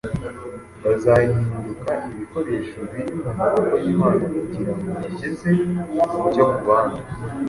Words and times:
bazahinduka 0.83 1.91
ibikoresho 2.11 2.77
biri 2.91 3.11
mu 3.23 3.31
maboko 3.37 3.73
y’Imana 3.83 4.23
kugira 4.35 4.71
ngo 4.77 4.87
bageze 4.97 5.49
umucyo 6.05 6.43
ku 6.51 6.59
bandi. 6.67 7.01